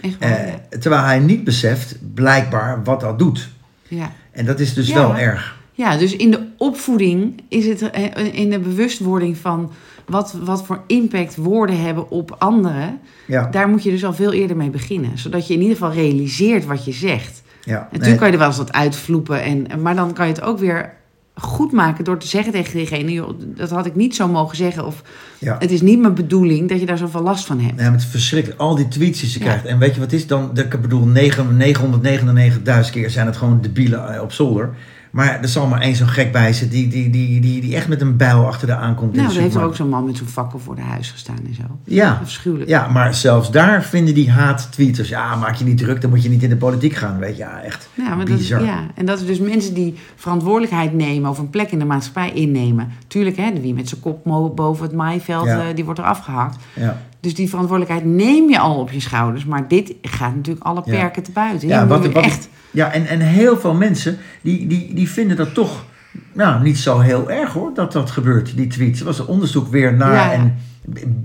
[0.00, 3.48] Echt Eh, terwijl hij niet beseft, blijkbaar, wat dat doet.
[3.88, 4.10] ja.
[4.34, 4.94] En dat is dus Ja.
[4.94, 5.56] wel erg.
[5.72, 9.72] Ja, dus in de opvoeding is het eh, in de bewustwording van
[10.06, 12.98] wat, wat voor impact woorden hebben op anderen.
[13.26, 15.18] Ja, Daar moet je dus al veel eerder mee beginnen.
[15.18, 17.42] Zodat je in ieder geval realiseert wat je zegt.
[17.64, 17.72] ja.
[17.74, 19.42] En Nee, natuurlijk kan je er wel eens wat uitvloepen.
[19.42, 20.94] En, maar dan kan je het ook weer
[21.34, 23.12] goed maken door te zeggen tegen diegene...
[23.12, 24.86] Joh, dat had ik niet zo mogen zeggen.
[24.86, 25.02] Of
[25.38, 25.56] ja.
[25.58, 27.80] het is niet mijn bedoeling dat je daar zoveel last van hebt.
[27.80, 28.60] Ja, het is verschrikkelijk.
[28.60, 29.44] Al die tweets die ze Ja.
[29.44, 29.64] krijgt.
[29.64, 30.50] En weet je wat is dan?
[30.58, 34.70] Ik bedoel, 999.000 keer zijn het gewoon debielen eh, op zolder.
[35.14, 37.88] Maar er zal maar één zo'n gek bij zitten die, die, die, die, die echt
[37.88, 39.14] met een bijl achter de aankomt.
[39.16, 41.54] Nou, er heeft er ook zo'n man met zo'n fakkel voor de huis gestaan en
[41.54, 41.62] zo.
[41.84, 42.18] Ja.
[42.22, 42.68] Afschuwelijk.
[42.70, 45.08] ja, maar zelfs daar vinden die haattweeters...
[45.08, 47.18] Ja, maak je niet druk, dan moet je niet in de politiek gaan.
[47.18, 50.92] Weet je, ja, echt Ja, maar dat, ja, en dat is dus mensen die verantwoordelijkheid
[50.92, 52.88] nemen of een plek in de maatschappij innemen.
[53.06, 54.24] Tuurlijk, hè, wie met zijn kop
[54.54, 55.68] boven het maaiveld, Ja.
[55.68, 56.56] eh, die wordt er afgehakt.
[56.74, 59.44] Ja, Dus die verantwoordelijkheid neem je al op je schouders.
[59.44, 61.68] Maar dit gaat natuurlijk alle perken te buiten.
[61.68, 62.48] Ja, wat- echt...
[62.70, 65.84] Ja, en, en heel veel mensen die, die, die vinden dat toch
[66.32, 69.00] nou, niet zo heel erg hoor, dat dat gebeurt, die tweets.
[69.00, 70.32] Er was een onderzoek weer naar Ja, ja.
[70.32, 70.56] en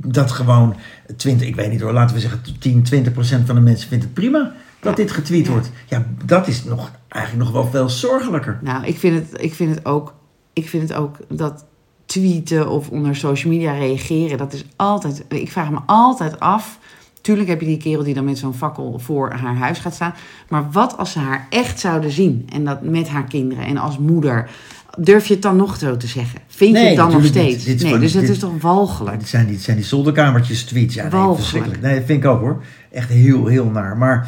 [0.05, 0.75] dat gewoon
[1.17, 4.03] 20, ik weet niet hoor, laten we zeggen 10, 20 procent van de mensen vindt
[4.03, 5.71] het prima dat dit getweet wordt.
[5.85, 8.59] Ja, dat is nog, eigenlijk nog wel veel zorgelijker.
[8.61, 10.13] Nou, ik vind, het, ik, vind het ook,
[10.53, 11.65] ik vind het ook dat
[12.09, 15.23] tweeten of onder social media reageren, dat is altijd.
[15.27, 16.79] Ik vraag me altijd af.
[17.21, 20.13] Tuurlijk heb je die kerel die dan met zo'n fakkel voor haar huis gaat staan.
[20.49, 22.47] Maar wat als ze haar echt zouden zien?
[22.53, 24.49] En dat met haar kinderen en als moeder.
[24.97, 26.39] Durf je het dan nog zo te zeggen?
[26.47, 27.65] Vind je het dan nog steeds?
[27.65, 29.19] Nee, gewoon- dus het is toch walgelijk?
[29.19, 30.95] Dit zijn die, dit zijn die zolderkamertjes tweets.
[30.95, 31.81] Ja, nee, verschrikkelijk.
[31.81, 32.63] Nee, dat vind ik ook hoor.
[32.91, 33.97] Echt heel, heel naar.
[33.97, 34.27] Maar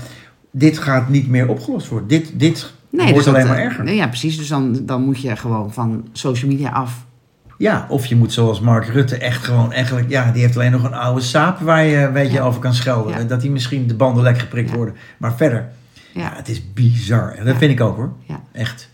[0.52, 2.08] dit gaat niet meer opgelost worden.
[2.08, 3.84] Dit, dit Nee, wordt dus dat, alleen maar eh, erger.
[3.84, 4.38] nee, Ja, precies.
[4.38, 7.06] Dus dan, dan moet je gewoon van social media af.
[7.62, 10.10] Ja, of je moet zoals Mark Rutte echt gewoon eigenlijk...
[10.10, 12.42] Ja, die heeft alleen nog een oude saap waar je weet je Ja.
[12.44, 13.18] over kan schelden.
[13.18, 13.24] Ja.
[13.24, 14.76] Dat die misschien de banden lek geprikt Ja.
[14.76, 14.96] worden.
[15.18, 15.68] Maar verder,
[16.14, 16.32] ja.
[16.36, 17.32] Het is bizar.
[17.38, 18.14] En dat vind ik ook hoor.
[18.28, 18.40] Ja.
[18.52, 18.90] Echt.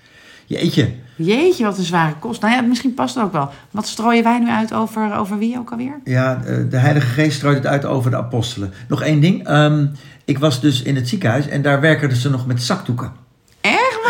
[0.45, 0.89] Jeetje.
[1.15, 2.41] Jeetje, wat een zware kost.
[2.41, 3.49] Nou ja, misschien past het ook wel.
[3.71, 5.99] Wat strooien wij nu uit over, over wie ook alweer?
[6.03, 8.73] Ja, eh, de Heilige Geest strooit het uit over de apostelen.
[8.87, 9.47] Nog één ding.
[9.47, 9.85] Ehm,
[10.25, 13.11] ik was dus in het ziekenhuis en daar werken ze nog met zakdoeken.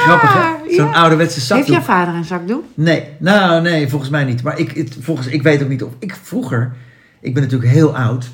[0.08, 0.76] Grappig?
[0.76, 1.68] Zo'n ouderwetse Heeft zakdoek.
[1.68, 2.64] jouw vader een zakdoek?
[2.74, 4.44] Nee, nou nee, volgens mij niet.
[4.44, 6.74] Maar ik, het, volgens, ik weet ook niet of ik vroeger,
[7.22, 8.30] ik ben natuurlijk heel oud.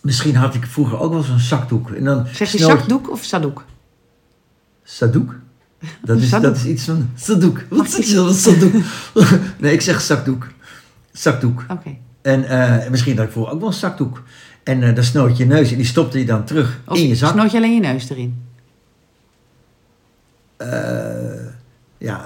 [0.00, 1.90] Misschien had ik vroeger ook wel zo'n zakdoek.
[1.90, 3.64] En dan Zeg je snel- zakdoek of sadoek?
[4.84, 5.34] Sadoek?
[6.02, 7.60] Dat is, dat is iets van sadoek.
[7.68, 8.34] Wat je- is dat?
[8.36, 8.72] Sadoek?
[9.60, 10.46] nee, ik zeg zakdoek.
[11.12, 11.64] Zakdoek.
[11.68, 11.96] Oké.
[12.22, 14.22] En eh, misschien had ik vroeger ook wel een zakdoek.
[14.62, 17.08] En eh daar snoot je je neus en die stopte je dan terug Of in
[17.08, 17.32] je zak.
[17.32, 18.42] snoot je alleen je neus erin?
[20.70, 21.46] Eh,
[21.98, 22.24] ja,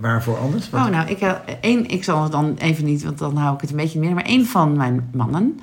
[0.00, 0.70] waarvoor anders?
[0.72, 1.20] Oh, nou, ik,
[1.60, 4.14] één, ik zal het dan even niet, want dan hou ik het een beetje meer.
[4.14, 5.60] Maar één van mijn mannen,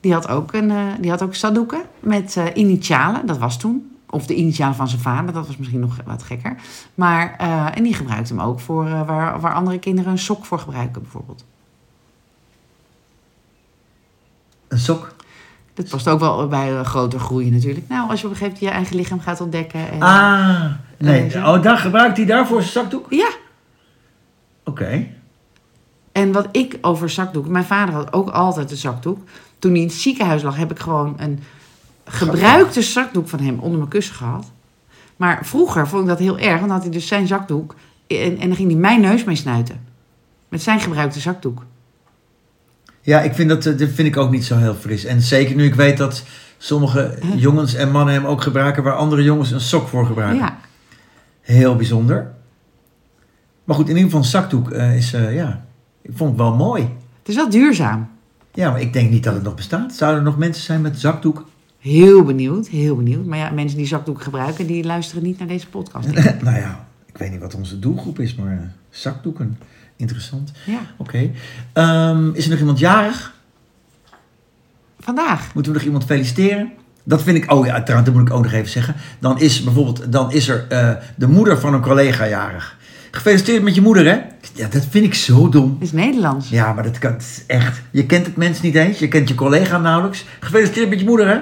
[0.00, 3.26] die had ook, een, eh, die had ook saddoeken met eh, initialen.
[3.26, 3.94] Dat was toen.
[4.10, 6.56] Of de initialen van zijn vader, dat was misschien nog wat gekker.
[6.94, 7.36] Maar,
[7.74, 11.44] en die gebruikte hem ook voor waar, waar andere kinderen een sok voor gebruiken, bijvoorbeeld.
[14.68, 15.14] Een sok?
[15.82, 17.88] Dat past ook wel bij eh, groter groeien natuurlijk.
[17.88, 19.90] Nou, als je op een gegeven moment je eigen lichaam gaat ontdekken.
[19.90, 20.64] En, Ah,
[20.98, 21.22] nee.
[21.22, 21.38] weet je.
[21.38, 23.06] Oh, daar gebruikt hij daarvoor zijn zakdoek?
[23.10, 23.28] Ja,
[24.64, 25.06] Oké.
[26.12, 27.48] En wat ik over zakdoek...
[27.48, 29.18] Mijn vader had ook altijd een zakdoek.
[29.58, 31.40] Toen hij in het ziekenhuis lag, heb ik gewoon een
[32.04, 34.50] gebruikte zakdoek van hem onder mijn kussen gehad.
[35.16, 36.54] Maar vroeger vond ik dat heel erg.
[36.54, 37.74] Want dan had hij dus zijn zakdoek.
[38.06, 39.80] En, en dan ging hij mijn neus mee snuiten.
[40.48, 41.62] Met zijn gebruikte zakdoek.
[43.10, 45.04] Ja, ik vind dat, eh, dat vind ik ook niet zo heel fris.
[45.04, 46.24] En zeker nu ik weet dat
[46.58, 48.82] sommige jongens en mannen hem ook gebruiken...
[48.82, 50.38] waar andere jongens een sok voor gebruiken.
[50.38, 50.58] Ja,
[51.40, 52.30] Heel bijzonder.
[53.64, 55.12] Maar goed, in ieder geval een zakdoek eh, is...
[55.12, 55.64] eh, ja,
[56.02, 56.82] ik vond het wel mooi.
[57.18, 58.08] het is wel duurzaam.
[58.54, 59.94] Ja, maar ik denk niet dat het nog bestaat.
[59.94, 61.48] Zouden er nog mensen zijn met zakdoek?
[61.78, 63.26] Heel benieuwd, heel benieuwd.
[63.26, 66.12] Maar ja, mensen die zakdoek gebruiken, die luisteren niet naar deze podcast.
[66.42, 69.58] nou ja, ik weet niet wat onze doelgroep is, maar zakdoeken.
[70.00, 70.52] Interessant.
[70.66, 71.30] Ja, Oké.
[71.72, 73.38] Ehm, is er nog iemand jarig?
[75.00, 75.54] vandaag.
[75.54, 76.72] Moeten we nog iemand feliciteren?
[77.04, 78.94] Dat vind ik, oh ja, trouwens, dat moet ik ook nog even zeggen.
[79.18, 82.76] Dan is bijvoorbeeld, dan is er eh, de moeder van een collega jarig.
[83.10, 84.18] Gefeliciteerd met je moeder, hè?
[84.54, 85.70] Ja, dat vind ik zo dom.
[85.72, 86.48] Het is Nederlands.
[86.48, 87.80] Ja, maar dat kan echt.
[87.90, 90.24] Je kent het mens niet eens, je kent je collega nauwelijks.
[90.40, 91.34] Gefeliciteerd met je moeder, hè?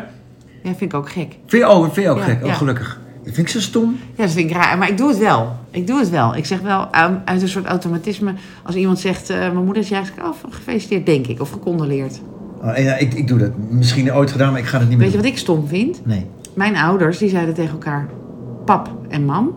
[0.62, 1.36] Ja, vind ik ook gek.
[1.46, 2.40] Vind je, oh, vind je ook Ja, gek?
[2.40, 2.54] Oh, ja.
[2.54, 2.98] gelukkig.
[3.28, 3.96] Dat vind ik zo stom.
[4.16, 4.78] Ja, dat vind ik raar.
[4.78, 5.52] Maar ik doe het wel.
[5.70, 6.36] Ik doe het wel.
[6.36, 8.32] Ik zeg wel um, uit een soort automatisme.
[8.62, 11.40] Als iemand zegt, eh, mijn moeder is jarig, ik, oh, gefeliciteerd, denk ik.
[11.40, 12.20] Of gecondoleerd.
[12.62, 15.06] Oh, ja, ik, ik doe dat misschien ooit gedaan, maar ik ga het niet meer
[15.06, 16.00] Weet je wat ik stom vind?
[16.04, 16.26] Nee.
[16.54, 18.08] Mijn ouders, die zeiden tegen elkaar
[18.64, 19.54] pap en mam.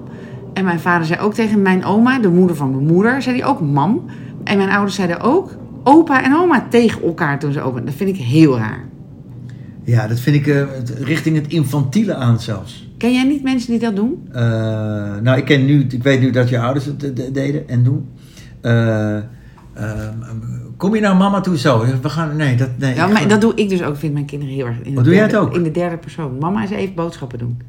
[0.53, 3.45] En mijn vader zei ook tegen mijn oma, de moeder van mijn moeder, zei die
[3.45, 4.05] ook mam.
[4.43, 7.85] En mijn ouders zeiden ook opa en oma tegen elkaar toen ze open.
[7.85, 8.85] Dat vind ik heel raar.
[9.83, 10.63] Ja, dat vind ik eh,
[10.99, 12.90] richting het infantiele aan zelfs.
[13.01, 14.27] Ken jij niet mensen die dat doen?
[14.31, 14.41] Eh,
[15.21, 17.83] nou, ik, ken nu, ik weet nu dat je ouders het eh, de- deden en
[17.83, 18.09] doen.
[18.61, 19.23] Eh, ehm,
[20.77, 21.85] kom je nou mama toe zo?
[22.01, 22.95] We gaan, nee, dat, nee.
[22.95, 23.95] Ja, maar dat doe ik dus ook.
[23.97, 24.79] Vind mijn kinderen heel erg.
[24.81, 25.53] In Oh, doe jij het ook?
[25.55, 26.37] In de derde persoon.
[26.37, 27.61] Mama is even boodschappen doen.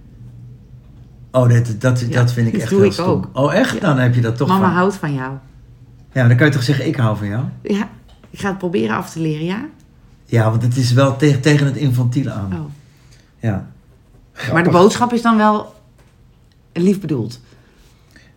[1.30, 3.06] Oh, dat, dat, Ja, dat vind ik dat echt doe heel ik stom.
[3.08, 3.28] ook.
[3.32, 3.74] Oh, echt?
[3.74, 3.80] Ja.
[3.80, 4.72] Dan heb je dat toch Mama van.
[4.72, 5.30] houdt van jou.
[6.12, 7.44] Ja, maar dan kan je toch zeggen, ik hou van jou?
[7.62, 7.88] Ja,
[8.30, 9.64] ik ga het proberen af te leren, ja?
[10.24, 12.52] Ja, want het is wel tegen, tegen het infantiele aan.
[12.52, 12.60] Oh.
[13.40, 13.70] Ja.
[14.52, 15.74] Maar de boodschap is dan wel
[16.72, 17.40] lief bedoeld.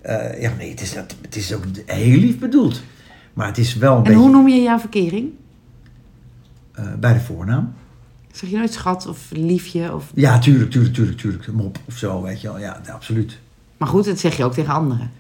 [0.01, 2.81] Eh, ja, nee, het is, dat, het is ook heel lief bedoeld.
[3.33, 5.29] Maar het is wel een En beetje hoe noem je jouw verkering?
[6.73, 7.73] eh, bij de voornaam.
[8.31, 9.93] Zeg je nooit schat of liefje?
[9.93, 10.11] Of...
[10.13, 11.47] Ja, tuurlijk, tuurlijk, tuurlijk, tuurlijk.
[11.51, 12.59] Mop of zo, weet je wel.
[12.59, 13.37] Ja, absoluut.
[13.77, 15.11] Maar goed, dat zeg je ook tegen anderen.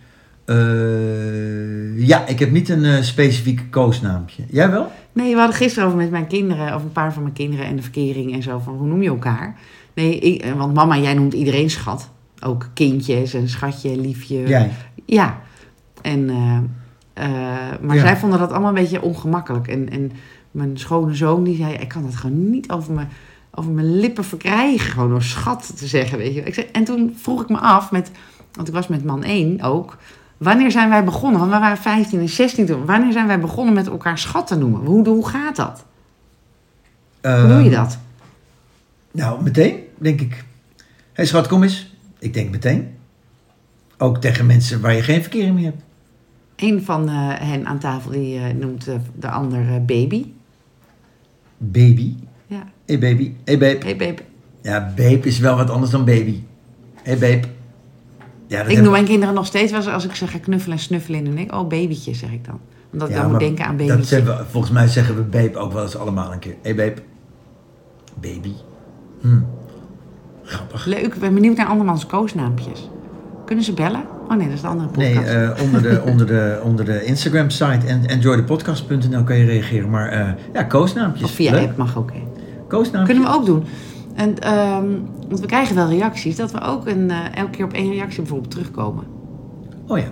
[0.45, 4.43] Eh, ja, ik heb niet een specifiek koosnaampje.
[4.49, 4.91] Jij wel?
[5.13, 7.75] Nee, we hadden gisteren over met mijn kinderen, of een paar van mijn kinderen en
[7.75, 9.55] de verkering en zo, van hoe noem je elkaar?
[9.95, 12.09] Nee, ik, eh, want mama, jij noemt iedereen schat.
[12.43, 14.47] Ook kindjes en schatje, liefje.
[14.47, 14.71] Jij.
[15.05, 15.37] Ja.
[16.01, 16.57] En, eh,
[17.13, 18.01] eh, maar Ja.
[18.01, 19.67] zij vonden dat allemaal een beetje ongemakkelijk.
[19.67, 20.11] En, en
[20.51, 23.09] mijn schone zoon, die zei, ik kan dat gewoon niet over mijn,
[23.51, 24.91] over mijn lippen verkrijgen.
[24.91, 26.41] Gewoon door schat te zeggen, weet je.
[26.43, 28.11] Ik zei, en toen vroeg ik me af, met,
[28.53, 29.97] want ik was met man 1 ook...
[30.37, 31.39] Wanneer zijn wij begonnen?
[31.39, 32.85] Want we waren 15 en 16 toen.
[32.85, 34.81] Wanneer zijn wij begonnen met elkaar schat te noemen?
[34.85, 35.85] Hoe, hoe gaat dat?
[37.21, 37.97] Hoe doe je Ehm, dat?
[39.11, 40.31] Nou, meteen, denk ik.
[40.77, 41.93] Hé hey, schat, kom eens.
[42.19, 42.95] Ik denk meteen.
[43.97, 45.83] Ook tegen mensen waar je geen verkering mee hebt.
[46.55, 50.25] Een van eh, hen aan tafel die eh, noemt eh, de ander baby.
[51.57, 52.15] Baby.
[52.47, 52.67] Ja.
[52.85, 53.33] Hey baby.
[53.43, 53.85] Hey babe.
[53.85, 54.21] Hey baby.
[54.61, 56.41] Ja, babe is wel wat anders dan baby.
[57.03, 57.47] Hey babe.
[58.47, 60.77] Ja, dat Ik noem mijn kinderen nog steeds wel eens als ik zeg ga knuffelen
[60.77, 61.19] en snuffelen.
[61.19, 62.59] En dan denk ik, oh babytje zeg ik dan.
[62.91, 64.07] Omdat ik Ja, dan moet denken aan dat babytje.
[64.15, 66.55] zeggen we, volgens mij zeggen we babe ook wel eens allemaal een keer.
[66.61, 67.01] Hey babe.
[68.21, 68.53] Baby.
[69.21, 69.39] Hm.
[70.45, 70.85] Grappig.
[70.85, 72.89] Leuk, ik ben benieuwd naar andermans koosnaampjes.
[73.45, 74.03] Kunnen ze bellen?
[74.29, 75.33] Oh nee, dat is de andere Nee, podcast.
[75.33, 79.89] eh, onder, de, onder, de, onder de Instagram site en enjoythepodcast.nl kan je reageren.
[79.89, 81.23] Maar eh, ja, koosnaampjes.
[81.23, 81.67] of via Leuk.
[81.67, 82.11] app mag ook.
[82.11, 82.23] Hè.
[82.67, 83.15] Koosnaampjes.
[83.17, 83.63] Kunnen we ook doen.
[84.15, 84.85] En, ehm,
[85.27, 86.35] want we krijgen wel reacties.
[86.35, 89.03] Dat we ook een, eh, elke keer op één reactie bijvoorbeeld terugkomen.
[89.87, 90.03] Oh ja.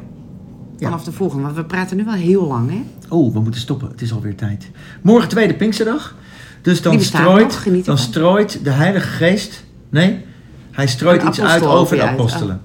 [0.77, 0.89] Ja.
[0.89, 1.43] Vanaf de volgende.
[1.43, 2.83] Want we praten nu wel heel lang, hè?
[3.09, 3.87] Oh, we moeten stoppen.
[3.87, 4.69] Het is alweer tijd.
[5.01, 6.15] Morgen tweede Pinksterdag.
[6.61, 9.63] Dus dan strooit, dan strooit de Heilige Geest.
[9.93, 10.25] Nee,
[10.71, 12.61] hij strooit Een iets uit over de apostelen.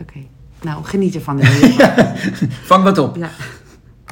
[0.00, 0.18] Oké.
[0.62, 1.40] Nou, geniet ervan.
[2.70, 3.16] Vang wat op.
[3.16, 3.30] Ja.